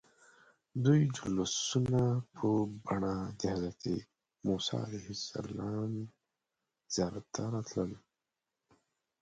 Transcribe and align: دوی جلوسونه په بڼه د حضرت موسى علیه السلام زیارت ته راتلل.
دوی 0.83 1.01
جلوسونه 1.17 2.01
په 2.35 2.47
بڼه 2.83 3.15
د 3.39 3.41
حضرت 3.53 3.83
موسى 4.45 4.75
علیه 4.85 5.07
السلام 5.17 5.91
زیارت 6.93 7.25
ته 7.35 7.43
راتلل. 7.53 7.91